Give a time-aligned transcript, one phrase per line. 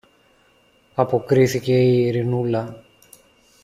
[0.95, 2.85] αποκρίθηκε η Ειρηνούλα.